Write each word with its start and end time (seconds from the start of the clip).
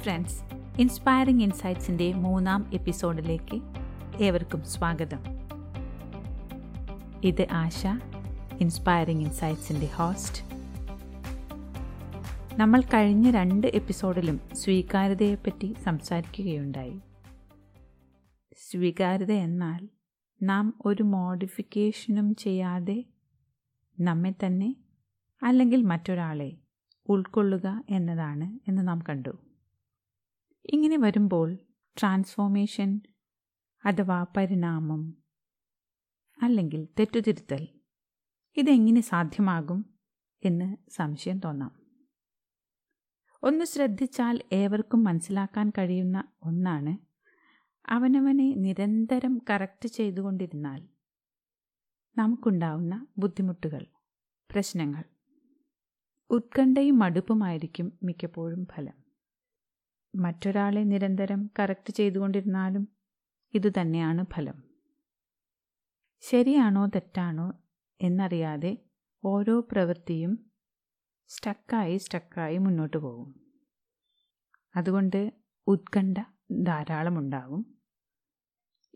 Friends 0.00 0.42
inspiring 0.80 1.42
ഇൻസൈറ്റ്സിന്റെ 1.42 2.12
മൂന്നാം 2.12 2.70
എപ്പിസോഡിലേക്ക് 2.74 3.60
ഏവർക്കും 4.22 4.64
സ്വാഗതം. 4.64 5.18
ഇത് 7.24 7.46
ആശ 7.52 7.86
ഇൻസ്പയറിംഗ് 8.60 9.24
ഇൻസൈറ്റ്സിന്റെ 9.24 9.86
ഹോസ്റ്റ്. 9.86 10.42
നമ്മൾ 12.60 12.80
കഴിഞ്ഞ 12.80 13.30
രണ്ട് 13.30 13.66
എപ്പിസോഡിലും 13.66 14.40
സ്വീകാര്യതയെപ്പറ്റി 14.54 15.74
സംസാരിക്കുകയുണ്ടായി. 15.82 17.00
സ്വീകാര്യത 18.70 19.32
എന്നാൽ 19.32 19.88
നാം 20.42 20.74
ഒരു 20.86 21.02
മോഡിഫിക്കേഷനും 21.02 22.34
ചെയ്യാതെ 22.34 23.04
നമ്മെ 24.00 24.34
തന്നെ 24.46 24.76
അല്ലെങ്കിൽ 25.42 25.82
മറ്റൊരാളെ 25.82 26.56
ഉൾക്കൊള്ളുക 27.08 27.84
എന്നതാണ് 27.90 28.70
എന്ന് 28.70 28.88
നാം 28.88 29.02
കണ്ടു. 29.08 29.38
ഇങ്ങനെ 30.64 30.98
വരുമ്പോൾ 30.98 31.58
ട്രാൻസ്ഫോർമേഷൻ 32.00 33.00
അഥവാ 33.84 34.26
പരിണാമം 34.36 35.22
അല്ലെങ്കിൽ 36.42 36.88
തെറ്റുതിരുത്തൽ 36.98 37.68
ഇതെങ്ങനെ 38.56 39.00
സാധ്യമാകും 39.00 39.98
എന്ന് 40.44 40.76
സംശയം 40.90 41.38
തോന്നാം. 41.38 41.80
ഒന്ന് 43.42 43.64
ശ്രദ്ധിച്ചാൽ 43.64 44.42
ഏവർക്കും 44.52 45.04
മനസ്സിലാക്കാൻ 45.04 45.70
കഴിയുന്ന 45.70 46.24
ഒന്നാണ് 46.42 46.98
അവനവനെ 47.88 48.54
നിരന്തരം 48.54 49.40
കറക്റ്റ് 49.50 49.88
ചെയ്തുകൊണ്ടിരുന്നാൽ 49.88 50.88
നമുക്കുണ്ടാവുന്ന 52.18 53.06
ബുദ്ധിമുട്ടുകൾ 53.18 53.86
പ്രശ്നങ്ങൾ. 54.50 55.04
ഉത്കണ്ഠയും 56.30 56.98
മടുപ്പുമായിരിക്കും 56.98 57.98
മിക്കപ്പോഴും 58.02 58.66
ഫലം. 58.66 58.99
മറ്റൊരാളെ 60.14 60.80
നിരന്തരം 60.84 61.50
കറക്റ്റ് 61.58 61.92
ചെയ്തുകൊണ്ടിരുന്നാലും 61.92 62.88
ഇതുതന്നെയാണ് 63.54 64.24
ഫലം. 64.24 64.62
ശരിയാണോ 66.20 66.86
തെറ്റാണോ 66.86 67.52
എന്നറിയാതെ 68.00 68.78
ഓരോ 69.24 69.60
പ്രവൃത്തിയും 69.60 70.50
സ്റ്റക്കായി 71.28 71.96
സ്റ്റക്കായി 71.96 72.58
മുന്നോട്ട് 72.58 72.96
പോകും. 72.96 73.34
അതുകൊണ്ട് 74.76 75.32
ഉത്കണ്ഠ 75.66 76.16
ധാരാളമുണ്ടാകും 76.62 77.80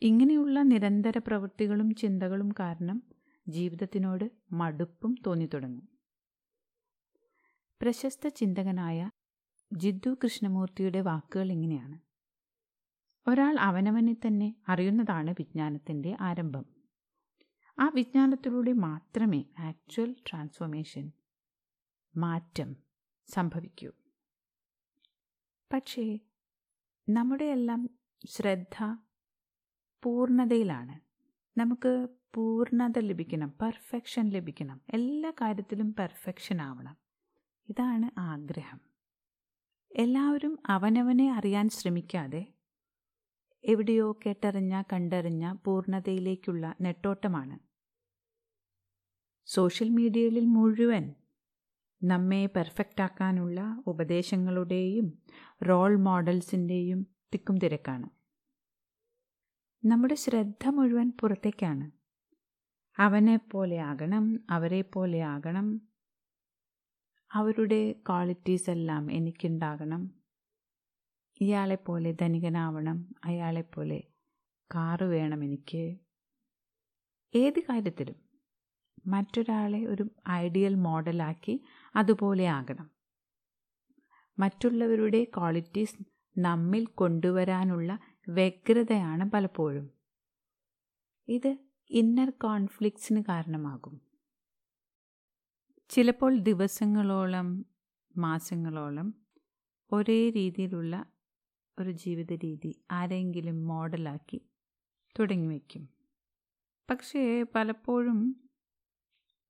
ഇങ്ങനെയുള്ള 0.03 0.63
നിരന്തര 0.63 1.19
പ്രവൃത്തികളും 1.19 1.95
ചിന്തകളും 1.95 2.49
കാരണം 2.61 3.03
ജീവിതത്തിനോട് 3.49 4.25
മടുപ്പും 4.53 5.15
തോന്നിത്തുടങ്ങും. 5.27 5.89
പ്രശസ്ത 7.81 8.29
ചിന്തകനായ 8.29 9.11
ജിദ്ദു 9.75 10.17
കൃഷ്ണമൂർത്തിയുടെ 10.25 11.01
വാക്കുകൾ 11.01 11.53
ഇങ്ങനെയാണ്. 11.53 11.99
ഒരാൾ 13.31 13.59
അവനവനെ 13.61 14.17
തന്നെ 14.27 14.57
അറിയുന്നതാണ് 14.69 15.31
വിജ്ഞാനത്തിന്റെ 15.31 16.17
ആരംഭം. 16.21 16.65
ആ 17.79 17.89
വിജ്ഞാനത്തിലൂടെ 17.89 18.73
മാത്രമേ 18.73 19.45
ആക്ച്വൽ 19.59 20.17
ട്രാൻസ്ഫോർമേഷൻ 20.31 21.13
മാറ്റം 22.17 22.77
സംഭവിക്കൂ. 23.29 23.91
പക്ഷേ 25.73 26.19
നമ്മുടെയെല്ലാം 27.09 27.91
ശ്രദ്ധ 28.27 28.97
പൂർണതയിലാണ്. 30.03 31.01
നമുക്ക് 31.61 32.09
പൂർണത 32.35 32.99
ലഭിക്കണം 32.99 33.53
പെർഫെക്ഷൻ 33.63 34.29
ലഭിക്കണം 34.29 34.81
എല്ലാ 34.91 35.31
കാര്യത്തിലും 35.31 35.95
പെർഫെക്ഷൻ 35.95 36.63
ആവണം. 36.63 36.97
ഇതാണ് 37.69 38.21
ആഗ്രഹം. 38.21 38.94
എല്ലാവരും 39.95 40.59
അവനവനെ 40.67 41.33
അറിയാൻ 41.33 41.69
ശ്രമിക്കാതെ 41.69 42.41
എവിടെയോ 43.65 44.19
കേട്ടറിഞ്ഞ 44.27 44.83
കണ്ടറിഞ്ഞ 44.93 45.53
പൂർണതയിലേക്കുള്ള 45.65 46.75
നെട്ടോട്ടമാണ്. 46.81 47.59
സോഷ്യൽ 49.47 49.89
മീഡിയയിൽ 49.89 50.41
മുഴുവൻ 50.47 51.15
നമ്മെ 52.03 52.47
പെർഫെക്റ്റാക്കാനുള്ള 52.47 53.83
ഉപദേശങ്ങളുടെയും 53.87 55.07
റോൾ 55.69 55.97
മോഡൽസിന്റെയും 55.97 57.07
തിക്കും 57.35 57.59
തിരക്കാണ്. 57.59 58.09
നമ്മുടെ 59.83 60.15
ശ്രദ്ധ 60.15 60.69
മുഴുവൻ 60.69 61.13
പുറത്തേക്കാണ്. 61.21 61.87
അവനെ 62.99 63.37
പോലെ 63.37 63.79
ആകണം 63.79 64.47
അവരെ 64.51 64.83
പോലെ 64.83 65.23
ആകണം 65.23 65.94
അവരുടെ 67.35 67.93
ക്വാളിറ്റീസ് 67.93 68.71
എല്ലാം 68.71 69.13
എനിക്കുണ്ടാകണം. 69.13 70.11
ഇയാളെപ്പോലെ 71.41 72.13
ധനികനാവണം. 72.13 73.15
അയാളെപ്പോലെ 73.25 74.03
കാറ് 74.75 75.05
വേണം 75.05 75.45
എനിക്ക്. 75.45 75.97
ഏത് 77.35 77.61
കാര്യത്തിലും 77.61 78.15
മറ്റൊരാളെ 79.07 79.85
ഒരു 79.85 80.11
ഐഡിയൽ 80.31 80.75
മോഡലാക്കി 80.75 81.65
അതുപോലെ 81.97 82.49
ആകണം. 82.49 82.91
മറ്റുള്ളവരുടെ 84.39 85.25
ക്വാളിറ്റീസ് 85.25 86.05
നമ്മിൽ 86.39 86.87
കൊണ്ടുവരാനുള്ള 86.87 87.99
വ്യഗ്രതയാണ് 88.29 89.31
പലപ്പോഴും. 89.31 89.91
ഇത് 91.29 91.57
ഇന്നർ 91.91 92.31
കോൺഫ്ലിക്ട്സിന് 92.31 93.25
കാരണമാകും. 93.29 94.04
ചിലപ്പോൾ 95.89 96.39
ദിവസങ്ങളോളം 96.39 97.67
മാസങ്ങളോളം 98.17 99.15
ഒരേ 99.93 100.31
രീതിയിലുള്ള 100.31 101.07
ഒരു 101.79 101.91
ജീവിത 101.91 102.33
രീതി 102.33 102.85
ആരെങ്കിലും 102.91 103.67
മോഡലാക്കി 103.67 104.41
തുടങ്ങി 105.21 105.47
വയ്ക്കും 105.47 105.89
പക്ഷേ 106.91 107.43
പലപ്പോഴും 107.55 108.51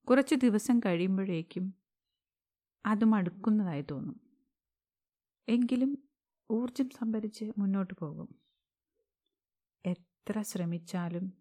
കുറച്ച് 0.08 0.34
ദിവസം 0.34 0.78
കഴിയുമ്പോഴേക്കും 0.78 1.74
അത് 2.86 3.04
മടുക്കുന്നതായി 3.04 3.84
തോന്നും. 3.90 4.20
എങ്കിലും 5.48 6.08
ഊർജം 6.50 6.90
സംഭരിച്ച് 6.90 7.52
മുന്നോട്ട് 7.58 7.94
പോകും. 7.94 8.28
എത്ര 9.84 10.42
ശ്രമിച്ചാലും 10.42 11.32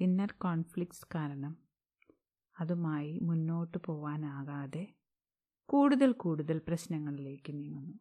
ഇന്നർ 0.00 0.32
കോൺഫ്ലിക്ട്സ് 0.32 1.06
കാരണം 1.14 1.63
അതുമായി 2.60 3.18
മുന്നോട്ട് 3.18 3.78
പോവാനാകാതെ 3.78 4.94
കൂടുതൽ 5.68 6.12
കൂടുതൽ 6.12 6.58
പ്രശ്നങ്ങളിലേക്ക് 6.58 7.54
നീങ്ങുന്നു. 7.54 7.98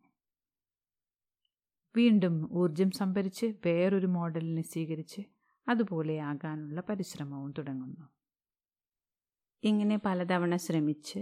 വീണ്ടും 1.95 2.49
ഊർജം 2.53 2.91
സംഭരിച്ച് 2.91 3.45
വേറൊരു 3.65 4.07
മോഡലിനെ 4.07 4.61
സ്വീകരിച്ച് 4.61 5.21
അതുപോലെ 5.67 6.21
ആകാനുള്ള 6.21 6.81
പരിശ്രമവും 6.81 7.51
തുടങ്ങുന്നു. 7.51 8.07
ഇങ്ങനെ 9.63 9.97
പലതവണ 9.97 10.55
ശ്രമിച്ച് 10.55 11.21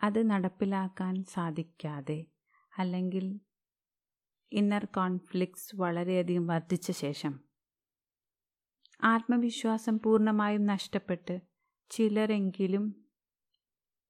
അത് 0.00 0.30
നടപ്പിലാക്കാൻ 0.30 1.24
സാധിക്കാതെ 1.24 2.26
അല്ലെങ്കിൽ 2.78 3.40
ഇന്നർ 4.52 4.84
കോൺഫ്ലിക്ട്സ് 4.84 5.76
വളരെയധികം 5.76 6.46
വർദ്ധിച്ച 6.46 6.90
ശേഷം 6.90 7.34
ആത്മവിശ്വാസം 9.02 9.98
പൂർണമായും 9.98 10.66
നഷ്ടപ്പെട്ട് 10.66 11.49
ചിലരെങ്കിലും 11.90 12.84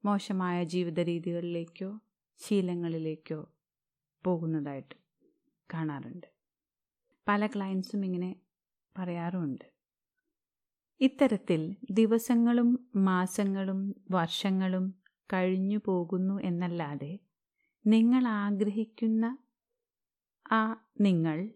മോശമായ 0.05 0.65
ജീവിത 0.65 1.01
രീതികളിലേക്കോ 1.01 2.01
ശീലങ്ങളിലേക്കോ 2.39 3.53
പോകുന്നതായിട്ട് 4.25 4.95
കാണാറുണ്ട്. 5.75 6.27
പല 7.29 7.47
ക്ലയൻസും 7.47 8.05
ഇങ്ങനെ 8.05 8.41
പറയാറുമുണ്ട്. 8.99 9.65
ഇത്തരത്തിൽ 11.01 11.77
ദിവസങ്ങളും 11.91 12.91
മാസങ്ങളും 12.97 14.05
വർഷങ്ങളും 14.11 15.03
കഴിഞ്ഞു 15.33 15.79
പോകുന്നു 15.87 16.41
എന്നല്ലാതെ 16.43 17.19
നിങ്ങൾ 17.87 18.27
ആഗ്രഹിക്കുന്ന 18.27 19.39
ആ 20.53 20.77
നിങ്ങൾ 21.01 21.51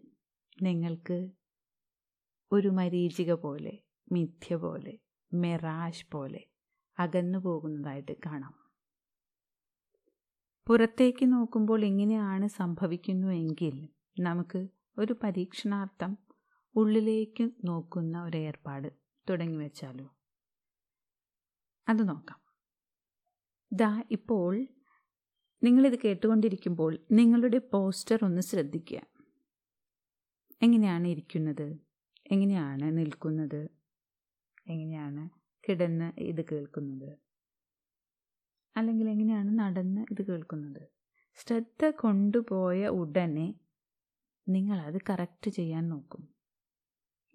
നിങ്ങൾക്ക് 0.61 1.29
ഒരു 2.51 2.67
മരീചിക 2.67 3.33
പോലെ 3.33 3.79
മിഥ്യ 4.11 4.55
പോലെ 4.55 4.97
മെറാഷ് 5.41 6.07
പോലെ 6.11 6.43
അകന്നു 6.99 7.39
പോകുന്നതായിട്ട് 7.39 8.15
കാണാം. 8.25 8.53
പുറത്തേക്ക് 10.67 11.25
നോക്കുമ്പോൾ 11.33 11.85
ഇങ്ങനെയാണ് 11.85 12.47
സംഭവിക്കുന്നുവെങ്കിൽ 12.47 13.89
നമുക്ക് 14.19 14.67
ഒരു 14.97 15.15
പരീക്ഷണാർത്ഥം 15.23 16.17
ഉള്ളിലേക്ക് 16.75 17.49
നോക്കുന്ന 17.65 18.23
ഒരു 18.23 18.37
ഏർപ്പാട് 18.37 18.87
തുടങ്ങി 19.29 19.57
വെച്ചാലോ? 19.57 20.07
അത് 21.89 22.09
നോക്കാം. 22.09 22.39
ദാ 23.73 24.03
ഇപ്പോൾ 24.11 24.67
നിങ്ങളിത് 25.63 25.99
കേട്ടുകൊണ്ടിരിക്കുമ്പോൾ 25.99 26.99
നിങ്ങളുടെ 27.11 27.57
പോസ്റ്റർ 27.57 28.19
ഒന്ന് 28.23 28.41
ശ്രദ്ധിക്കുക. 28.41 29.01
എങ്ങനെയാണ് 30.61 31.07
ഇരിക്കുന്നത്? 31.07 31.67
എങ്ങനെയാണ് 32.31 32.97
നിൽക്കുന്നത്? 32.97 33.61
എങ്ങനെയാണ് 34.67 35.29
കിടന്ന് 35.69 36.21
ഇത് 36.21 36.45
കേൾക്കുന്നത്? 36.51 37.17
അല്ലെങ്കിൽ 38.77 39.09
എങ്ങനെയാണ് 39.09 39.59
നടന്ന് 39.59 40.05
ഇത് 40.11 40.21
കേൾക്കുന്നത്? 40.21 40.87
ശ്രദ്ധ 41.35 41.89
കൊണ്ടുപോയ 41.89 42.87
ഉടനെ 42.87 43.55
നിങ്ങളത് 44.49 45.01
കറക്റ്റ് 45.09 45.51
ചെയ്യാൻ 45.51 45.89
നോക്കും. 45.89 46.29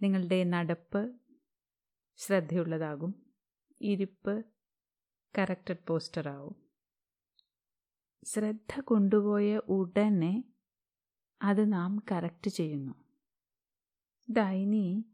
നിങ്ങളുടെ 0.03 0.45
നടപ്പ് 0.45 1.21
ശ്രദ്ധയുള്ളതാകും. 2.17 3.13
ഇരിപ്പ് 3.81 4.45
കറക്റ്റഡ് 5.39 5.87
പോസ്റ്ററാവും 5.87 6.57
ശ്രദ്ധ 8.25 8.81
കൊണ്ടുപോയ 8.81 9.57
ഉടനെ 9.57 10.45
അത് 11.43 11.73
നാം 11.73 12.03
കറക്റ്റ് 12.13 12.51
ചെയ്യുന്നു. 12.51 12.95
ഇതായി 14.29 15.05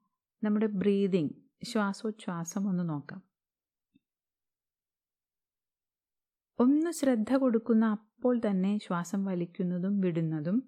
നമ്മുടെ 0.43 0.67
ബ്രീതിങ് 0.67 1.45
ശ്വാസോച്ഛ്വാസം 1.62 2.69
ഒന്ന് 2.69 2.88
നോക്കാം. 2.88 3.20
ഒന്ന് 6.58 6.91
ശ്രദ്ധ 6.91 7.37
കൊടുക്കുന്ന 7.37 7.85
അപ്പോൾ 7.85 8.41
തന്നെ 8.47 8.79
ശ്വാസം 8.79 9.25
വലിക്കുന്നതും 9.25 10.00
വിടുന്നതും 10.00 10.58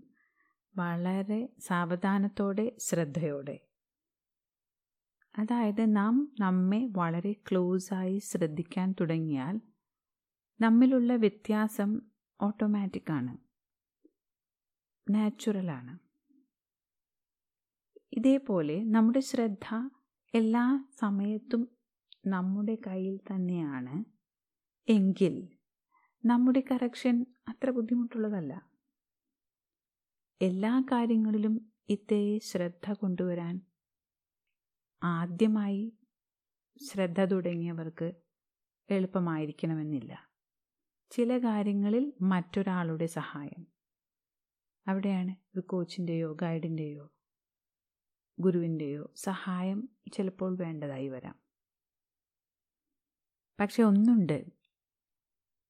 വളരെ 0.76 1.40
സാവധാനത്തോടെ 1.58 2.76
ശ്രദ്ധയോടെ. 2.78 3.56
അതായത് 5.34 5.96
നാം 5.96 6.14
നമ്മെ 6.40 6.86
വളരെ 6.96 7.32
ക്ലോസായി 7.32 8.18
ശ്രദ്ധിക്കാൻ 8.18 8.92
തുടങ്ങിയാൽ 9.00 9.56
നമ്മിലുള്ള 10.60 11.16
വ്യത്യാസം 11.16 11.90
ഓട്ടോമാറ്റിക്കാണ് 12.40 13.34
നാച്ചുറലാണ് 15.06 15.94
ഇതേപോലെ 18.12 18.84
നമ്മുടെ 18.84 19.20
ശ്രദ്ധ 19.20 19.66
എല്ലാ 20.34 20.84
സമയത്തും 20.98 21.68
നമ്മുടെ 22.26 22.78
കയ്യിൽ 22.86 23.16
തന്നെയാണ്. 23.16 24.04
എങ്കിൽ 24.90 25.58
നമ്മുടെ 26.26 26.62
കറക്ഷൻ 26.70 27.26
അത്ര 27.48 27.70
ബുദ്ധിമുട്ടുള്ളതല്ല. 27.70 28.70
എല്ലാ 30.42 30.80
കാര്യങ്ങളിലും 30.80 31.72
ഇതേ 31.88 32.38
ശ്രദ്ധ 32.38 32.92
കൊണ്ടുവരാൻ 32.92 33.60
ആദ്യമായി 35.02 35.92
ശ്രദ്ധ 36.82 37.20
തുടങ്ങിയവർക്ക് 37.20 38.12
എളുപ്പമായിരിക്കണമെന്നില്ല. 38.90 40.30
ചില 41.10 41.38
കാര്യങ്ങളിൽ 41.38 42.12
മറ്റൊരാളുടെ 42.20 43.06
സഹായം. 43.06 43.66
അവിടെയാണ് 44.86 45.30
ഒരു 45.30 45.60
കോച്ചിന്റെയോ 45.60 46.32
ഗൈഡിന്റെയോ 46.32 47.12
ഗുരുവിന്റെയോ 48.40 49.10
സഹായം 49.16 49.88
ചിലപ്പോൾ 50.12 50.56
വേണ്ടതായി 50.56 51.08
വരാം. 51.08 51.34
പക്ഷെ 53.60 53.82
ഒന്നുണ്ട്. 53.82 54.46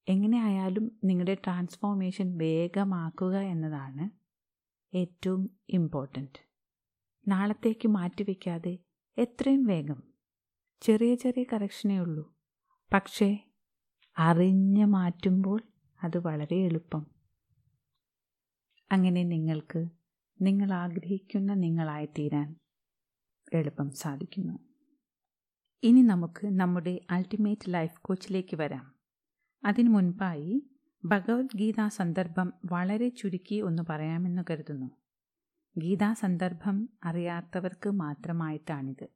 എങ്ങനെയായാലും 0.08 1.00
നിങ്ങളുടെ 1.04 1.34
ട്രാൻസ്ഫോർമേഷൻ 1.34 2.38
വേഗമാക്കുക 2.38 3.38
എന്നതാണ് 3.38 4.10
ഏറ്റവും 4.96 5.58
ഇമ്പോർട്ടന്റ് 5.68 6.48
നാളത്തേക്ക് 7.28 7.88
മാറ്റിവെക്കാതെ 7.88 8.78
എത്രയും 9.18 9.64
വേഗം. 9.64 10.02
ചെറിയ 10.80 11.14
ചെറിയ 11.14 11.44
കറക്ഷനേ 11.52 11.98
ഉള്ളൂ. 11.98 12.36
പക്ഷേ 12.92 13.38
അറിഞ്ഞ് 14.18 14.86
മാറ്റുമ്പോൾ 14.86 15.62
അത് 16.02 16.18
വളരെ 16.18 16.56
എളുപ്പം. 16.56 17.06
അങ്ങനെ 18.92 19.22
നിങ്ങൾക്ക് 19.22 19.86
നിങ്ങൾ 20.40 20.72
ആഗ്രഹിക്കുന്ന 20.72 21.54
നിങ്ങളായിത്തീരാൻ 21.54 22.56
എളുപ്പം 23.52 23.90
സാധിക്കുന്നു. 23.90 24.58
ഇനി 25.82 26.02
നമുക്ക് 26.02 26.46
നമ്മുടെ 26.46 27.00
അൾട്ടിമേറ്റ് 27.10 27.72
ലൈഫ് 27.72 28.00
കോച്ചിലേക്ക് 28.00 28.56
വരാം. 28.56 28.94
അതിനു 29.64 29.90
മുൻപായി 29.90 30.70
ഭഗവത്ഗീതാ 31.04 31.88
സന്ദർഭം 31.88 32.52
വളരെ 32.64 33.08
ചുരുക്കി 33.08 33.54
ഒന്ന് 33.54 33.82
പറയാമെന്ന് 33.88 34.42
കരുതുന്നു. 34.50 34.90
ഗീതാ 35.78 36.12
സന്ദർഭം 36.12 36.88
അറിയാത്തവർക്ക് 37.04 37.90
മാത്രമായിട്ടാണിത്. 37.90 39.08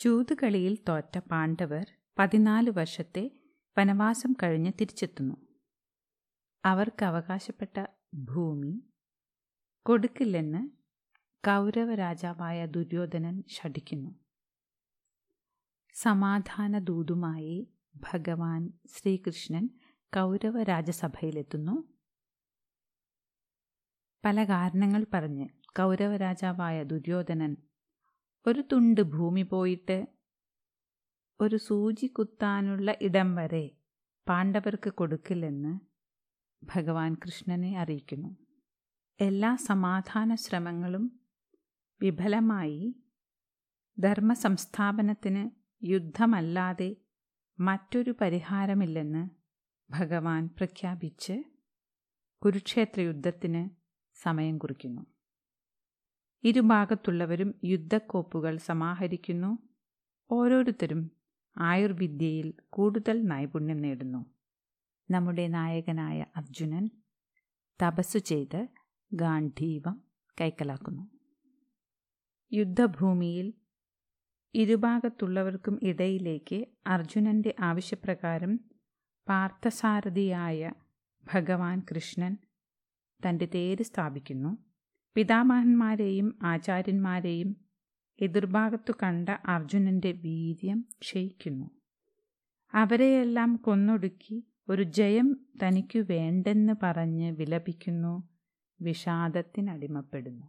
ചൂതുകളിയിൽ 0.00 0.78
തോറ്റ 0.88 1.18
പാണ്ഡവർ 1.18 1.86
പതിനാല് 2.18 2.70
വർഷത്തെ 2.70 3.30
വനവാസം 3.78 4.34
കഴിഞ്ഞ് 4.42 4.72
തിരിച്ചെത്തുന്നു. 4.80 5.36
അവർക്ക് 6.64 7.04
അവകാശപ്പെട്ട 7.04 7.86
ഭൂമി 8.12 8.72
കൊടുക്കില്ലെന്ന് 9.86 10.62
കൗരവ 11.44 11.94
രാജാവായ 11.94 12.66
ദുര്യോധനൻ 12.66 13.42
ശഠിക്കുന്നു. 13.48 14.10
സമാധാന 15.94 16.78
ദൂതുമായി 16.78 17.56
ഭഗവാൻ 17.96 18.62
ശ്രീകൃഷ്ണൻ 18.86 19.64
കൗരവ 20.12 20.62
രാജസഭയിലെത്തുന്നു 20.62 21.74
പല 24.24 24.44
കാരണങ്ങൾ 24.44 25.06
പറഞ്ഞ് 25.14 25.46
കൗരവ 25.76 26.16
രാജാവായ 26.16 26.82
ദുര്യോധനൻ 26.82 27.52
ഒരു 28.46 28.60
തുണ്ട് 28.72 29.00
ഭൂമി 29.00 29.42
പോയിട്ട് 29.42 29.98
ഒരു 31.40 31.56
സൂചി 31.56 32.06
കുത്താനുള്ള 32.06 32.94
ഇടം 33.00 33.34
വരെ 33.34 33.64
പാണ്ഡവർക്ക് 34.26 34.90
കൊടുക്കില്ലെന്ന് 34.94 35.72
ഭഗവാൻ 36.62 37.14
കൃഷ്ണനെ 37.14 37.78
അറിയിക്കുന്നു. 37.78 38.36
എല്ലാ 39.20 39.56
സമാധാന 39.56 40.34
ശ്രമങ്ങളും 40.34 41.20
വിഫലമായി 42.00 42.94
ധർമ്മസംസ്ഥാപനത്തിന് 43.98 45.50
യുദ്ധമല്ലാതെ 45.84 46.96
മറ്റൊരു 47.60 48.14
പരിഹാരമില്ലെന്ന് 48.20 49.28
ഭഗവാൻ 49.90 50.46
പ്രഖ്യാപിച്ച് 50.56 51.42
കുരുക്ഷേത്ര 52.44 53.00
യുദ്ധത്തിന് 53.00 53.68
സമയം 54.22 54.58
കുറിക്കുന്നു. 54.58 55.06
ഇരുഭാഗത്തുള്ളവരും 56.44 57.54
യുദ്ധക്കോപ്പുകൾ 57.64 58.56
സമാഹരിക്കുന്നു. 58.56 59.58
ഓരോരുത്തരും 60.30 61.10
ആയുർവിദ്യയിൽ 61.58 62.54
കൂടുതൽ 62.70 63.22
നൈപുണ്യം 63.22 63.76
നേടുന്നു. 63.76 64.39
നമ്മുടെ 65.10 65.48
നായകനായ 65.48 66.24
അർജുനൻ 66.36 66.90
തപസ്സു 67.82 68.18
ചെയ്ത് 68.18 68.68
ഗാന്ധീവം 69.12 70.02
കൈക്കലാക്കുന്നു. 70.40 71.10
യുദ്ധഭൂമിയിൽ 72.52 73.54
ഇരുഭാഗത്തുള്ളവർക്കും 74.54 75.80
ഇടയിലേക്ക് 75.82 76.66
അർജുനന്റെ 76.86 77.54
ആവശ്യപ്രകാരം 77.60 78.60
പാർത്ഥസാരഥിയായ 79.28 80.72
ഭഗവാൻ 81.34 81.82
കൃഷ്ണൻ 81.90 82.36
തന്റെ 83.28 83.48
തേര് 83.54 83.82
സ്ഥാപിക്കുന്നു. 83.82 84.58
പിതാമഹന്മാരെയും 85.14 86.38
ആചാര്യന്മാരെയും 86.42 87.56
എതിർഭാഗത്തു 88.20 88.92
കണ്ട 89.02 89.28
അർജുനന്റെ 89.28 90.12
വീര്യം 90.12 90.84
ക്ഷയിക്കുന്നു. 91.00 91.70
അവരെയെല്ലാം 92.74 93.56
കൊന്നൊടുക്കി 93.56 94.46
ഒരു 94.70 94.82
ജയം 94.82 95.46
തനിക്ക് 95.62 95.98
വേണ്ടെന്ന് 95.98 96.72
പറഞ്ഞ് 96.82 97.32
വിലപിക്കുന്നു 97.32 98.28
വിഷാദത്തിനടിമപ്പെടുന്നു. 98.80 100.46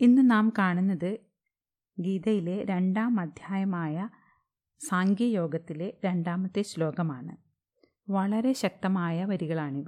ഇന്ന് 0.00 0.30
നാം 0.30 0.52
കാണുന്നത് 0.58 1.18
ഗീതയിലെ 1.98 2.64
രണ്ടാം 2.64 3.20
അധ്യായമായ 3.20 4.08
സാങ്കേയോഗത്തിലെ 4.88 6.00
രണ്ടാമത്തെ 6.04 6.62
ശ്ലോകമാണ്. 6.62 7.36
വളരെ 8.10 8.52
ശക്തമായ 8.52 9.24
വരികളാണിവ. 9.24 9.86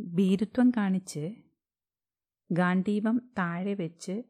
ഭീരുത്വം 0.00 0.70
കാണിച്ച് 0.70 1.34
ഗാന്ധീവം 2.52 3.30
താഴെ 3.38 3.74
വെച്ച് 3.74 4.22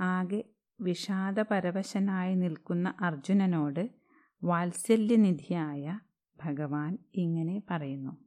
ആകെ 0.00 0.44
വിഷാദപരവശനായി 0.80 2.34
നിൽക്കുന്ന 2.34 2.94
അർജുനനോട് 3.00 4.03
വാത്സല്യനിധിയായ 4.44 6.00
ഭഗവാൻ 6.44 6.98
ഇങ്ങനെ 7.14 7.62
പറയുന്നു. 7.70 8.24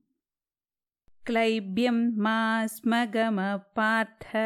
ക്ലൈബ്യം 1.30 2.18
മാസ്മഗമ 2.18 3.56
പാർത്ഥ 3.56 4.38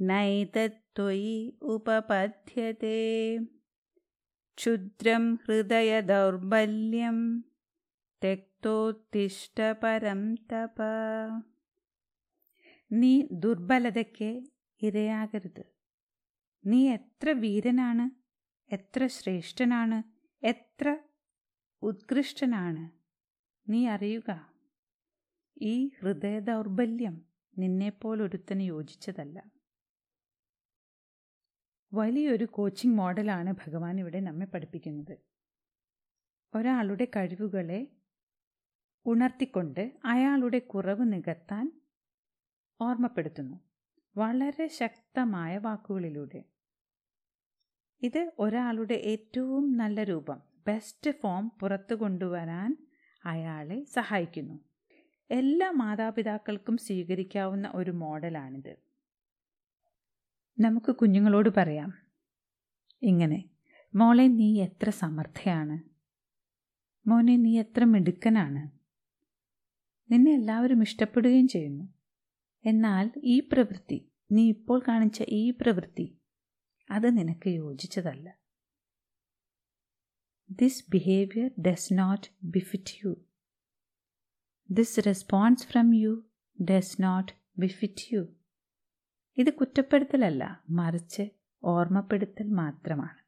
നൈതത്വയി 0.00 1.58
ഉപപദ്ധ്യത്തെ 1.62 3.38
ക്ഷുദ്രം 4.58 5.34
ഹൃദയ 5.34 6.00
ദൗർബല്യം 6.00 7.44
തെക്തോത്തിഷ്ടപരം 8.24 10.34
തപ. 10.34 10.82
നീ 12.92 13.28
ദുർബലതയ്ക്ക് 13.32 14.42
ഇരയാകരുത്. 14.82 15.64
നീ 16.66 16.88
എത്ര 16.88 17.32
വീരനാണ് 17.32 18.10
എത്ര 18.72 19.06
ശ്രേഷ്ഠനാണ് 19.06 20.17
എത്ര 20.42 20.98
ഉത്കൃഷ്ടനാണ്. 21.82 22.90
നീ 23.70 23.86
അറിയുക 23.88 24.52
ഈ 25.60 25.90
ഹൃദയ 26.00 26.38
ദൗർബല്യം 26.38 27.24
നിന്നെപ്പോലൊരുത്തന് 27.58 28.62
യോജിച്ചതല്ല. 28.62 29.52
വലിയൊരു 31.92 32.44
കോച്ചിങ് 32.44 32.94
മോഡലാണ് 32.94 33.52
ഭഗവാൻ 33.52 34.00
ഇവിടെ 34.00 34.20
നമ്മെ 34.20 34.46
പഠിപ്പിക്കുന്നത്. 34.46 35.18
ഒരാളുടെ 36.54 37.04
കഴിവുകളെ 37.04 37.86
ഉണർത്തിക്കൊണ്ട് 39.06 39.92
അയാളുടെ 40.04 40.58
കുറവ് 40.58 41.12
നികത്താൻ 41.12 41.80
ഓർമ്മപ്പെടുത്തുന്നു. 42.80 43.56
വളരെ 44.16 44.66
ശക്തമായ 44.66 45.58
വാക്കുകളിലൂടെ. 45.58 46.44
ഇത് 48.02 48.32
ഒരാളുടെ 48.38 48.94
ഏറ്റവും 48.94 49.76
നല്ല 49.76 50.02
രൂപം. 50.02 50.42
ബെസ്റ്റ് 50.66 51.10
ഫോം 51.10 51.52
പുറത്തു 51.60 51.94
കൊണ്ടുവരാൻ 51.94 52.76
അയാളെ 53.24 53.84
സഹായിക്കുന്നു. 53.84 54.60
എല്ലാ 55.30 55.70
മാതാപിതാക്കൾക്കും 55.70 56.76
സ്വീകരിക്കാവുന്ന 56.76 57.72
ഒരു 57.74 57.90
മോഡലാണിത്. 57.90 58.76
നമുക്ക് 60.60 60.94
കുഞ്ഞുങ്ങളോട് 60.94 61.48
പറയാം. 61.56 61.92
ഇങ്ങനെ 63.02 63.44
മോളെ 63.94 64.26
നീ 64.26 64.62
എത്ര 64.62 64.90
സമർത്ഥയാണ്? 64.90 65.78
മോനെ 67.08 67.36
നീ 67.36 67.58
എത്ര 67.58 67.84
മിടുക്കനാണ്? 67.84 68.78
നിന്നെ 70.12 70.34
എല്ലാവരും 70.34 70.82
ഇഷ്ടപ്പെടുകയും 70.82 71.48
ചെയ്യുന്നു. 71.48 71.88
എന്നാൽ 72.64 73.10
ഈ 73.16 73.40
പ്രവൃത്തി 73.40 74.10
നീ 74.32 74.48
ഇപ്പോൾ 74.48 74.82
കാണിച്ച 74.88 75.22
ഈ 75.28 75.50
പ്രവൃത്തി 75.50 76.17
അത് 76.90 77.16
നിനക്ക് 77.16 77.50
യോജിച്ചതല്ല. 77.50 78.38
This 80.50 80.90
behaviour 80.90 81.50
does 81.62 81.92
not 81.92 82.26
befit 82.42 82.94
you 83.04 83.24
this 84.70 85.06
response 85.06 85.66
from 85.66 85.94
you 85.94 86.24
does 86.64 87.02
not 87.02 87.32
befit 87.58 88.14
you 88.14 88.34
ഇത് 89.36 89.54
കുറ്റപ്പെടുത്തലല്ല 89.54 90.64
മറിച്ച് 90.70 91.30
ഓർമ്മപ്പെടുത്തൽ 91.64 92.48
മാത്രമാണ്. 92.50 93.18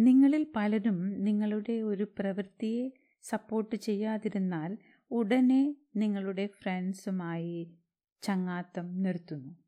നിങ്ങളിൽ 0.00 0.52
പലരും 0.56 1.22
നിങ്ങളുടെ 1.22 1.80
ഒരു 1.80 2.04
പ്രവൃത്തിയെ 2.18 2.90
സപ്പോർട്ട് 3.22 3.76
ചെയ്യാതിരുന്നാൽ 3.76 4.78
ഉടനെ 5.10 5.76
നിങ്ങളുടെ 5.96 6.46
ഫ്രണ്ട്സുമായി 6.46 7.78
ചങ്ങാത്തം 8.22 9.02
നിർത്തുന്നു. 9.02 9.65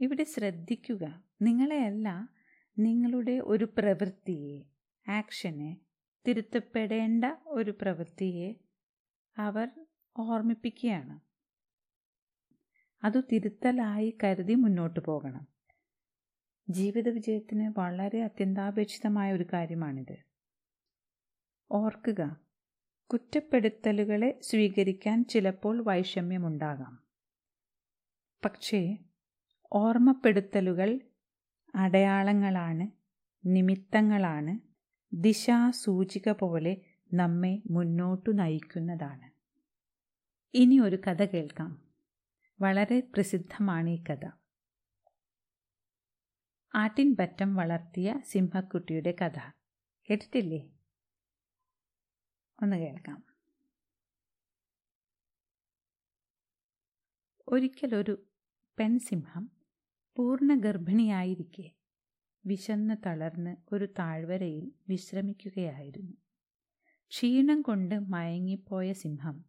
ഇവിടെ 0.00 0.24
ശ്രദ്ധിക്കുക. 0.24 1.24
നിങ്ങളെയല്ല 1.42 2.28
നിങ്ങളുടെ 2.78 3.40
ഒരു 3.44 3.64
പ്രവൃത്തിയെ 3.64 4.62
ആക്ഷനെ 5.08 5.80
തിരുത്തപ്പെടേണ്ട 6.28 7.24
ഒരു 7.46 7.70
പ്രവൃത്തിയെ 7.82 8.54
അവർ 9.38 9.68
ഓർമ്മിപ്പിക്കുകയാണ്. 10.16 11.20
അത് 13.04 13.22
തിരുത്തലായി 13.32 14.18
കരുതി 14.24 14.54
മുന്നോട്ട് 14.54 15.00
പോകണം. 15.00 15.46
ജീവിത 16.70 17.08
വിജയത്തിന് 17.08 17.72
വളരെ 17.78 18.24
അത്യന്താപേക്ഷിതമായ 18.24 19.32
ഒരു 19.32 19.46
കാര്യമാണിത്. 19.52 20.16
ഓർക്കുക 21.70 22.40
കുറ്റപ്പെടുത്തലുകളെ 23.12 24.38
സ്വീകരിക്കാൻ 24.42 25.24
ചിലപ്പോൾ 25.24 25.82
വൈഷമ്യമുണ്ടാകാം. 25.82 27.04
പക്ഷേ 28.44 28.98
ഓർമ്മപ്പെടുത്തലുകൾ 29.74 31.00
അടയാളങ്ങളാണ് 31.74 32.90
നിമിത്തങ്ങളാണ് 33.46 34.58
ദിശാസൂചിക 35.12 36.32
പോലെ 36.32 36.76
നമ്മെ 37.12 37.62
മുന്നോട്ടു 37.70 38.30
നയിക്കുന്നതാണ്. 38.30 39.30
ഇനി 40.54 40.78
ഒരു 40.78 40.96
കഥ 40.96 41.24
കേൾക്കാം. 41.24 41.92
വളരെ 42.60 43.00
പ്രസിദ്ധമാണ് 43.00 43.90
ഈ 43.90 44.04
കഥ. 44.04 44.24
ആട്ടിൻ 44.24 44.40
ആട്ടിൻപറ്റം 46.74 47.54
വളർത്തിയ 47.54 48.20
സിംഹക്കുട്ടിയുടെ 48.24 49.14
കഥ. 49.22 49.38
കേട്ടിട്ടില്ലേ? 50.10 50.70
ഒന്ന് 52.62 52.76
കേൾക്കാം. 52.76 53.24
ഒരിക്കലൊരു 57.48 58.26
പെൺസിംഹം 58.78 59.53
പൂർണ 60.16 60.54
ഗർഭിണിയായിരിക്കെ 60.54 61.70
വിശന്ന് 62.44 62.94
തളർന്ന് 63.06 63.56
ഒരു 63.72 63.84
താഴ്വരയിൽ 63.98 64.72
വിശ്രമിക്കുകയായിരുന്നു. 64.88 66.14
ക്ഷീണം 67.12 67.62
കൊണ്ട് 67.62 67.94
മയങ്ങിപ്പോയ 68.08 68.92
സിംഹം. 68.92 69.44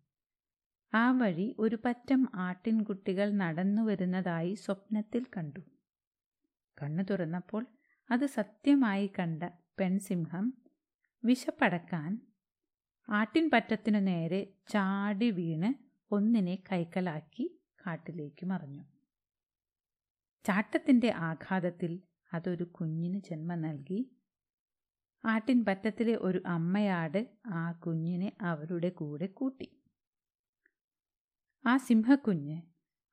ആ 0.93 1.11
വഴി 1.11 1.55
ഒരു 1.59 1.77
പറ്റം 1.85 2.29
ആട്ടിൻകുട്ടികൾ 2.35 3.31
നടന്നു 3.31 3.81
വരുന്നതായി 3.81 4.53
സ്വപ്നത്തിൽ 4.53 5.25
കണ്ടു. 5.37 5.63
കണ്ണു 6.81 7.03
തുറന്നപ്പോൾ 7.03 7.67
അത് 8.11 8.25
സത്യമായി 8.25 9.11
കണ്ട 9.19 9.43
പെൺസിംഹം 9.79 10.53
വിശപ്പടക്കാൻ 11.23 12.19
ആട്ടിൻപറ്റത്തിനു 13.09 13.99
നേരെ 13.99 14.53
ചാടി 14.69 15.31
വീണ് 15.31 15.73
ഒന്നിനെ 16.11 16.55
കൈക്കലാക്കി 16.71 17.59
കാട്ടിലേക്ക് 17.85 18.45
മറഞ്ഞു. 18.45 18.94
ചാട്ടത്തിന്റെ 20.45 21.09
ആഘാതത്തിൽ 21.09 22.01
അതൊരു 22.33 22.63
കുഞ്ഞിന് 22.63 23.19
ജന്മം 23.19 23.61
നൽകി. 23.61 24.11
ആട്ടിൻ 25.25 25.65
പറ്റത്തിലെ 25.65 26.15
ഒരു 26.15 26.43
അമ്മയാട് 26.45 27.27
ആ 27.47 27.71
കുഞ്ഞിനെ 27.71 28.37
അവരുടെ 28.41 28.89
കൂടെ 28.89 29.25
കൂട്ടി. 29.25 29.81
ആ 31.65 31.77
സിംഹക്കുഞ്ഞ് 31.77 32.61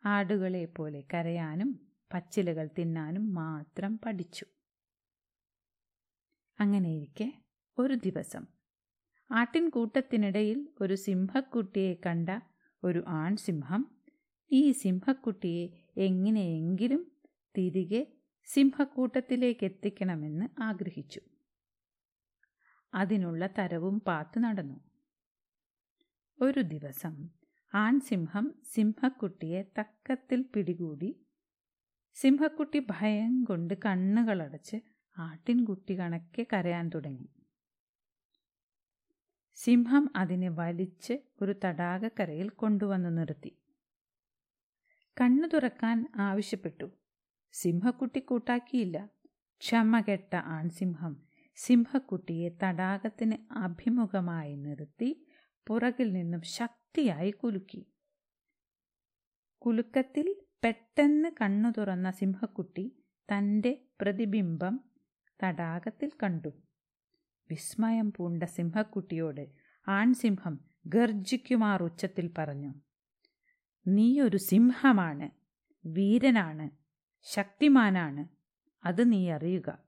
ആടുകളെ 0.07 0.65
പോലെ 0.65 1.05
കരയാനും 1.15 1.81
പച്ചിലകൾ 2.15 2.71
തിന്നാനും 2.79 3.35
മാത്രം 3.35 3.99
പഠിച്ചു. 3.99 4.47
അങ്ങനെയിരിക്കെ 6.61 7.33
ഒരു 7.79 7.95
ദിവസം 7.95 8.47
ആട്ടിൻ 9.33 9.69
കൂട്ടത്തിനിടയിൽ 9.69 10.69
ഒരു 10.81 10.95
സിംഹക്കുട്ടിയെ 10.95 11.95
കണ്ട 12.07 12.31
ഒരു 12.85 13.05
ആൺസിംഹം 13.09 14.03
ഈ 14.51 14.73
സിംഹക്കുട്ടിയെ 14.73 15.65
എങ്ങനെയെങ്കിലും 15.97 17.12
തിരികെ 17.57 18.07
സിംഹക്കൂട്ടത്തിലേക്ക് 18.45 19.65
എത്തിക്കണമെന്ന് 19.65 20.63
ആഗ്രഹിച്ചു. 20.63 21.21
അതിനുള്ള 22.95 23.49
തരവും 23.59 24.01
പാത്തു 24.01 24.39
നടന്നു. 24.39 24.81
ഒരു 26.41 26.61
ദിവസം 26.61 27.29
ആൺസിംഹം 27.75 28.55
സിംഹക്കുട്ടിയെ 28.75 29.63
തക്കത്തിൽ 29.81 30.43
പിടികൂടി 30.55 31.27
സിംഹക്കുട്ടി 32.15 32.87
ഭയം 32.91 33.45
കൊണ്ട് 33.45 33.75
കണ്ണുകളടച്ച് 33.85 34.77
ആട്ടിൻകുട്ടി 35.19 35.99
കണക്കെ 35.99 36.47
കരയാൻ 36.53 36.89
തുടങ്ങി. 36.89 37.29
സിംഹം 39.55 40.11
അതിനെ 40.17 40.49
വലിച്ച് 40.49 41.13
ഒരു 41.43 41.55
തടാകക്കരയിൽ 41.65 42.49
കൊണ്ടുവന്നു 42.49 43.09
നിർത്തി. 43.09 43.59
കണ്ണു 45.21 45.49
തുറക്കാൻ 45.49 46.13
ആവശ്യപ്പെട്ടു. 46.17 46.91
സിംഹക്കുട്ടി 47.55 48.21
കൂട്ടാക്കിയില്ല. 48.21 49.09
ക്ഷമ 49.61 50.01
കെട്ട 50.01 50.37
ആൺസിംഹം 50.37 51.13
സിംഹക്കുട്ടിയെ 51.59 52.49
തടാകത്തിന് 52.63 53.37
അഭിമുഖമായി 53.57 54.57
നിർത്തി 54.57 55.11
പുറകിൽ 55.67 56.13
നിന്നും 56.13 56.43
ശക്തിയായി 56.43 57.31
കുലുക്കി. 57.31 57.83
കുലുക്കത്തിൽ 59.63 60.29
പെട്ടെന്ന് 60.65 61.29
കണ്ണു 61.41 61.71
തുറന്ന 61.79 62.11
സിംഹക്കുട്ടി 62.11 62.85
തന്റെ 63.29 63.73
പ്രതിബിംബം 64.01 64.75
തടാകത്തിൽ 65.41 66.11
കണ്ടു. 66.23 66.53
വിസ്മയം 67.51 68.13
പൂണ്ട 68.17 68.43
സിംഹക്കുട്ടിയോട് 68.43 69.45
ആൺസിംഹം 69.87 70.55
ഗർജിക്കുമാർ 70.87 71.83
ഉച്ചത്തിൽ 71.83 72.35
പറഞ്ഞു 72.39 72.73
നീയൊരു 73.87 74.37
സിംഹമാണ് 74.37 75.31
വീരനാണ്. 75.85 76.82
ശക്തിമാനാണ്. 77.27 78.29
അത് 78.85 79.13
നീ 79.13 79.31
അറിയുക. 79.31 79.79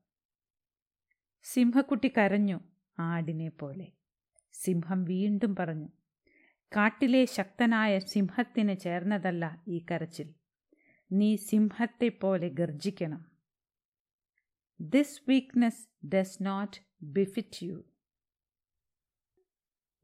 സിംഹക്കുട്ടി 1.42 2.12
കരഞ്ഞു 2.18 2.60
ആടിനെ 2.98 3.48
പോലെ. 3.48 3.92
സിംഹം 4.54 5.04
വീണ്ടും 5.04 5.54
പറഞ്ഞു 5.54 5.88
കാട്ടിലെ 6.76 7.24
ശക്തനായ 7.24 7.98
സിംഹത്തിന് 7.98 8.74
ചേർന്നതല്ല 8.76 9.62
ഈ 9.68 9.86
കരച്ചിൽ. 9.90 10.34
നീ 11.12 11.36
സിംഹത്തെ 11.36 12.08
പോലെ 12.08 12.48
ഗർജിക്കണം 12.48 13.24
this 14.80 15.20
weakness 15.28 15.88
does 16.06 16.42
not 16.42 16.78
befit 17.02 17.64
you 17.64 17.84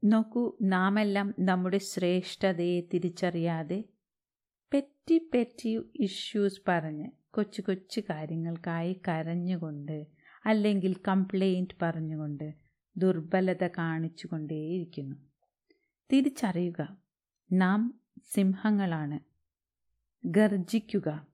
നോക്കൂ 0.03 0.57
നാമെല്ലാം 0.61 1.33
നമ്മുടെ 1.39 1.77
ശ്രേഷ്ഠതയെ 1.77 2.81
തിരിച്ചറിയാതെ 2.93 3.79
പെറ്റി 4.71 5.29
പെറ്റി 5.33 5.71
ഇഷ്യൂസ് 5.99 6.61
പറഞ്ഞ് 6.67 7.09
കൊച്ചു 7.33 7.61
കൊച്ചു 7.61 7.99
കാര്യങ്ങൾക്കായി 7.99 9.01
കരഞ്ഞുകൊണ്ട് 9.07 10.07
അല്ലെങ്കിൽ 10.45 10.95
കംപ്ലൈന്റ് 11.07 11.73
പറഞ്ഞുകൊണ്ട് 11.81 12.53
ദുർബലത 12.97 13.67
കാണിച്ചുകൊണ്ടേയിരിക്കുന്നു. 13.67 15.15
തിരിച്ചറിയുക. 16.13 16.97
നാം 17.51 17.99
സിംഹങ്ങളാണ്. 18.33 19.19
ഗർജിക്കുക 20.25 21.27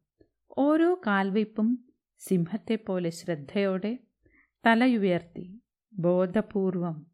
ഓരോ 0.57 1.01
കാൽവയ്പും 1.07 1.93
സിംഹത്തെപ്പോലെ 2.19 3.09
ശ്രദ്ധയോടെ 3.09 3.99
തലയുയർത്തി. 4.65 5.61
ബോധപൂർവം 5.93 7.05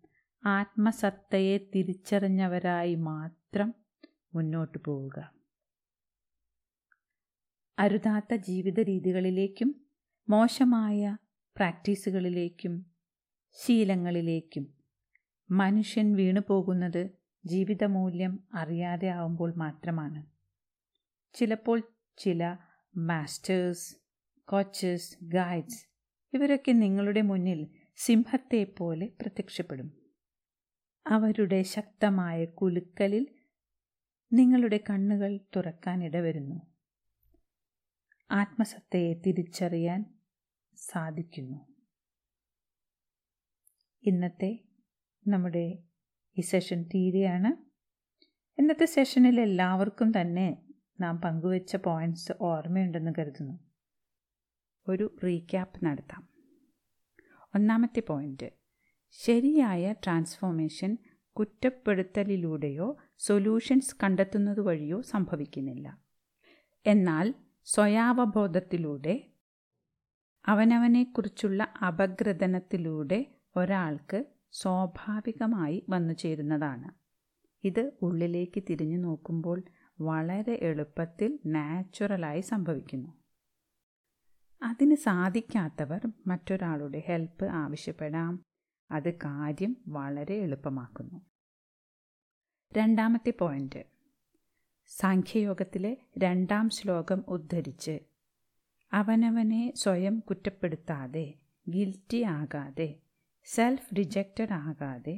ആത്മസത്തയെ 0.45 1.57
തിരിച്ചറിഞ്ഞവരായി 1.75 2.95
മാത്രം 2.95 3.73
മുന്നോട്ട് 4.33 4.77
പോവുക. 4.85 5.42
അരുതാത്ത 7.79 8.35
ജീവിത 8.35 8.79
രീതികളിലേക്കും 8.79 9.85
മോശമായ 10.29 11.17
പ്രാക്ടീസുകളിലേക്കും 11.55 12.85
ശീലങ്ങളിലേക്കും 13.51 14.73
മനുഷ്യൻ 15.51 16.15
വീണു 16.15 16.41
പോകുന്നത് 16.47 17.09
ജീവിതമൂല്യം 17.45 18.39
അറിയാതെ 18.53 19.07
ആവുമ്പോൾ 19.07 19.53
മാത്രമാണ്. 19.55 20.25
ചിലപ്പോൾ 21.33 21.81
ചില 22.17 22.57
മാസ്റ്റേഴ്സ് 22.97 23.95
കോച്ചസ് 24.45 25.17
ഗൈഡ്സ് 25.23 25.85
ഇവരൊക്കെ 26.33 26.71
നിങ്ങളുടെ 26.71 27.21
മുന്നിൽ 27.21 27.67
സിംഹത്തെ 27.95 28.63
പോലെ 28.63 29.05
പ്രത്യക്ഷപ്പെടും. 29.21 29.91
അവരുടെ 31.07 31.61
ശക്തമായ 31.61 32.45
കുലുക്കലിൽ 32.45 33.27
നിങ്ങളുടെ 34.33 34.79
കണ്ണുകൾ 34.89 35.39
തുറക്കാൻ 35.55 36.03
ഇടവരുന്നു. 36.03 36.72
ആത്മസത്തയെ 38.31 39.13
തിരിച്ചറിയാൻ 39.13 40.05
സാധിക്കുന്നു. 40.75 41.73
ഇന്നത്തെ 44.03 44.63
നമ്മുടെ 45.27 45.79
ഈ 46.37 46.41
സെഷൻ 46.41 46.83
തീരെയാണ് 46.83 47.73
ഇന്നത്തെ 48.61 48.85
സെഷനിൽ 48.85 49.41
എല്ലാവർക്കും 49.41 50.21
തന്നെ 50.21 50.63
നാം 50.99 51.21
പങ്കുവച്ച 51.21 51.75
പോയിന്റ്സ് 51.75 52.31
ഓർമ്മയുണ്ടെന്ന് 52.41 53.11
കരുതുന്നു. 53.17 53.59
ഒരു 54.87 55.17
റീക്യാപ്പ് 55.23 55.85
നടത്താം. 55.85 56.27
ഒന്നാമത്തെ 57.55 57.99
പോയിന്റ് 57.99 58.51
ശരിയായ 59.09 59.91
ട്രാൻസ്ഫോർമേഷൻ 59.91 60.97
കുറ്റപ്പെടുത്തലിലൂടെയോ 61.31 62.97
സൊല്യൂഷൻസ് 63.17 63.95
കണ്ടെത്തുന്നത് 64.03 64.59
വഴിയോ 64.59 65.01
സംഭവിക്കുന്നില്ല. 65.01 65.97
എന്നാൽ 66.85 67.33
സ്വയാവബോധത്തിലൂടെ 67.65 69.29
അവനവനെക്കുറിച്ചുള്ള 70.45 71.73
അപഗ്രഥനത്തിലൂടെ 71.87 73.25
ഒരാൾക്ക് 73.55 74.25
സ്വാഭാവികമായി 74.51 75.85
വന്നു 75.89 76.13
ചേരുന്നതാണ്. 76.13 76.91
ഇത് 77.63 77.91
ഉള്ളിലേക്ക് 78.01 78.63
തിരിഞ്ഞു 78.69 78.97
നോക്കുമ്പോൾ 78.97 79.63
വളരെ 80.01 80.59
എളുപ്പത്തിൽ 80.61 81.39
നാച്ചുറലായി 81.45 82.41
സംഭവിക്കുന്നു. 82.41 83.23
അതിന് 84.63 84.95
സാധിക്കാത്തവർ 84.95 86.11
മറ്റൊരാളുടെ 86.27 87.03
ഹെൽപ്പ് 87.07 87.45
ആവശ്യപ്പെടാം. 87.45 88.43
അത് 88.91 89.13
കാര്യം 89.13 89.77
വളരെ 89.87 90.35
എളുപ്പമാക്കുന്നു. 90.35 91.21
രണ്ടാമത്തെ 92.77 93.33
പോയിന്റ്. 93.39 93.92
സാഖ്യയോഗത്തിലെ 94.93 95.91
രണ്ടാം 96.17 96.69
ശ്ലോകം 96.69 97.19
ഉദ്ധരിച്ച് 97.27 97.95
അവനവനെ 98.91 99.71
സ്വയം 99.75 100.19
കുറ്റപ്പെടുത്താതെ 100.21 101.25
ഗിൽറ്റി 101.67 102.23
ആകാതെ 102.31 102.89
സെൽഫ് 103.47 103.95
റിജക്റ്റഡ് 103.97 104.53
ആകാതെ 104.65 105.15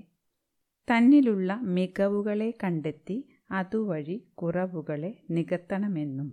തന്നിലുള്ള 0.88 1.56
മികവുകളെ 1.76 2.58
കണ്ടെത്തി 2.64 3.18
അതുവഴി 3.52 4.18
കുറവുകളെ 4.34 5.22
നികത്തണമെന്നും 5.30 6.30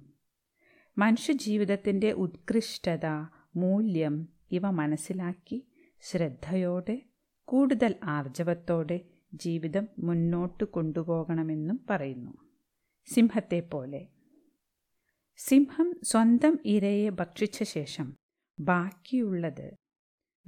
മനുഷ്യജീവിതത്തിന്റെ 0.97 2.13
ഉത്കൃഷ്ടത 2.17 3.07
മൂല്യം 3.57 4.17
ഇവ 4.51 4.71
മനസ്സിലാക്കി 4.71 5.59
ശ്രദ്ധയോടെ 6.03 6.97
കൂടുതൽ 7.49 7.93
ആർജവത്തോടെ 8.09 8.99
ജീവിതം 9.35 9.89
മുന്നോട്ട് 9.99 10.65
കൊണ്ടുപോകണമെന്നും 10.65 11.85
പറയുന്നു. 11.91 12.33
സിംഹത്തെപ്പോലെ. 13.07 14.07
സിംഹം 15.37 16.01
സ്വന്തം 16.05 16.59
ഇരയെ 16.65 17.09
ഭക്ഷിച്ച 17.09 17.63
ശേഷം 17.63 18.17
ബാക്കിയുള്ളത് 18.61 19.75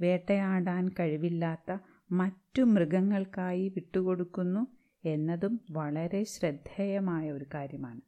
വേട്ടയാടാൻ 0.01 0.89
കഴിവില്ലാത്ത 0.99 1.77
മറ്റു 2.11 2.61
മൃഗങ്ങൾക്കായി 2.61 3.69
വിട്ടുകൊടുക്കുന്നു 3.69 4.67
എന്നതും 5.05 5.61
വളരെ 5.71 6.23
ശ്രദ്ധേയമായ 6.23 7.31
ഒരു 7.31 7.45
കാര്യമാണ്. 7.53 8.01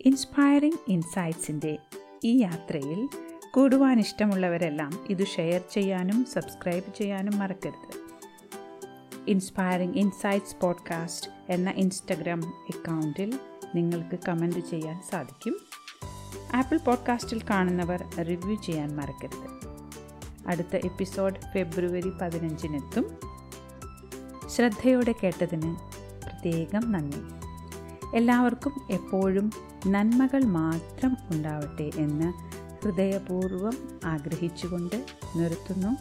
ഇൻസ്പയറിംഗ് 0.00 0.78
ഇൻസൈറ്റ്സിന്റെ 0.88 1.78
ഈ 2.24 2.42
യാത്രയിൽ 2.42 3.08
കൂടുവാൻ 3.54 3.98
ഇഷ്ടമുള്ളവരെല്ലാം 3.98 5.06
ഇത് 5.10 5.26
ഷെയർ 5.26 5.60
ചെയ്യാനും 5.70 6.24
സബ്സ്ക്രൈബ് 6.24 6.94
ചെയ്യാനും 6.94 7.38
മറക്കരുത്. 7.38 8.07
ഇൻസ്പയറിംഗ് 9.28 9.98
ഇൻസൈറ്റ്സ് 9.98 10.56
പോഡ്കാസ്റ്റ് 10.62 11.30
എന്ന 11.48 11.70
ഇൻസ്റ്റഗ്രാം 11.70 12.48
അക്കൗണ്ടിൽ 12.48 13.40
നിങ്ങൾക്ക് 13.74 14.18
കമന്റ് 14.28 14.60
ചെയ്യാൻ 14.60 15.02
സാധിക്കും. 15.10 15.56
ആപ്പിൾ 16.54 16.76
പോഡ്കാസ്റ്റിൽ 16.76 17.42
കാണുന്നവർ 17.50 18.04
റിവ്യൂ 18.20 18.54
ചെയ്യാൻ 18.54 18.96
മറക്കരുത്. 18.96 19.50
അടുത്ത 20.48 20.76
എപ്പിസോഡ് 20.76 21.34
ഫെബ്രുവരി 21.54 22.10
പതിനഞ്ചിനെത്തും. 22.10 23.16
ശ്രദ്ധയോടെ 24.48 25.14
കേട്ടതിന് 25.22 25.76
പ്രത്യേകം 26.24 26.92
നന്ദി. 26.92 27.20
എല്ലാവർക്കും 28.16 28.72
എപ്പോഴും 28.90 29.52
നന്മകൾ 29.86 30.44
മാത്രം 30.44 31.16
ഉണ്ടാവട്ടെ 31.30 31.90
എന്ന് 31.96 32.32
ഹൃദയപൂർവം 32.84 34.00
ആഗ്രഹിച്ചുകൊണ്ട് 34.04 35.06
നിർത്തുന്നു. 35.36 35.96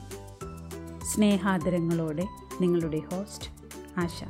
സ്നേഹാദരങ്ങളോടെ 1.06 2.28
നിങ്ങളുടെ 2.62 3.00
ഹോസ്റ്റ് 3.00 3.50
ആശ. 3.98 4.24